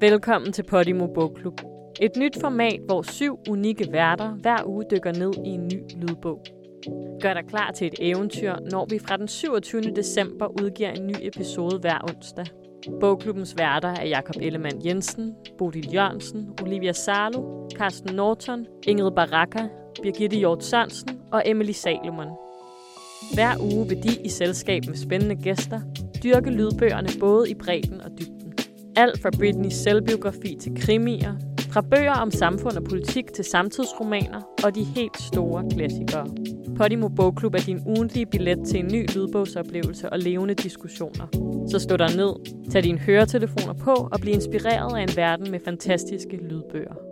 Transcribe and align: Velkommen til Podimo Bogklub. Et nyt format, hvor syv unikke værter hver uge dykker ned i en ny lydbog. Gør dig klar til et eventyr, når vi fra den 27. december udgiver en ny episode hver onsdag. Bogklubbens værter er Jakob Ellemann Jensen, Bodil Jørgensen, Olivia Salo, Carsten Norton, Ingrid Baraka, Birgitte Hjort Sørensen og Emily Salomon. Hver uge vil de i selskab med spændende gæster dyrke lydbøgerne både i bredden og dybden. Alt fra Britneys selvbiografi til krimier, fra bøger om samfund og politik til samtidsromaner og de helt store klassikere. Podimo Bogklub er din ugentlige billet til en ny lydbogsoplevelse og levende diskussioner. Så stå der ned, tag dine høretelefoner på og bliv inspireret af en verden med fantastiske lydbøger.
Velkommen 0.00 0.52
til 0.52 0.62
Podimo 0.62 1.06
Bogklub. 1.06 1.60
Et 2.00 2.16
nyt 2.16 2.40
format, 2.40 2.80
hvor 2.86 3.02
syv 3.02 3.38
unikke 3.48 3.92
værter 3.92 4.30
hver 4.30 4.66
uge 4.66 4.84
dykker 4.90 5.12
ned 5.12 5.32
i 5.44 5.48
en 5.48 5.68
ny 5.68 5.82
lydbog. 5.96 6.44
Gør 7.22 7.34
dig 7.34 7.44
klar 7.48 7.70
til 7.70 7.86
et 7.86 7.94
eventyr, 7.98 8.54
når 8.70 8.86
vi 8.90 8.98
fra 8.98 9.16
den 9.16 9.28
27. 9.28 9.82
december 9.82 10.62
udgiver 10.62 10.90
en 10.90 11.06
ny 11.06 11.14
episode 11.20 11.78
hver 11.78 11.98
onsdag. 12.02 12.46
Bogklubbens 13.00 13.58
værter 13.58 13.88
er 13.88 14.06
Jakob 14.06 14.36
Ellemann 14.40 14.86
Jensen, 14.86 15.34
Bodil 15.58 15.92
Jørgensen, 15.94 16.48
Olivia 16.62 16.92
Salo, 16.92 17.68
Carsten 17.74 18.14
Norton, 18.14 18.66
Ingrid 18.86 19.10
Baraka, 19.10 19.68
Birgitte 20.02 20.36
Hjort 20.36 20.64
Sørensen 20.64 21.20
og 21.32 21.42
Emily 21.46 21.72
Salomon. 21.72 22.28
Hver 23.34 23.74
uge 23.74 23.88
vil 23.88 24.02
de 24.02 24.22
i 24.24 24.28
selskab 24.28 24.82
med 24.86 24.96
spændende 24.96 25.36
gæster 25.36 25.80
dyrke 26.24 26.50
lydbøgerne 26.50 27.08
både 27.20 27.50
i 27.50 27.54
bredden 27.54 28.00
og 28.00 28.10
dybden. 28.18 28.39
Alt 28.96 29.22
fra 29.22 29.30
Britneys 29.30 29.74
selvbiografi 29.74 30.56
til 30.60 30.72
krimier, 30.76 31.34
fra 31.72 31.80
bøger 31.80 32.12
om 32.12 32.30
samfund 32.30 32.76
og 32.76 32.84
politik 32.84 33.32
til 33.32 33.44
samtidsromaner 33.44 34.40
og 34.64 34.74
de 34.74 34.84
helt 34.84 35.22
store 35.22 35.64
klassikere. 35.72 36.26
Podimo 36.76 37.08
Bogklub 37.08 37.54
er 37.54 37.58
din 37.58 37.80
ugentlige 37.86 38.26
billet 38.26 38.58
til 38.66 38.80
en 38.80 38.86
ny 38.92 39.06
lydbogsoplevelse 39.14 40.10
og 40.10 40.18
levende 40.18 40.54
diskussioner. 40.54 41.26
Så 41.70 41.78
stå 41.78 41.96
der 41.96 42.16
ned, 42.16 42.32
tag 42.70 42.82
dine 42.82 42.98
høretelefoner 42.98 43.74
på 43.74 43.90
og 44.12 44.20
bliv 44.20 44.34
inspireret 44.34 44.96
af 44.96 45.02
en 45.02 45.16
verden 45.16 45.50
med 45.50 45.60
fantastiske 45.64 46.36
lydbøger. 46.36 47.09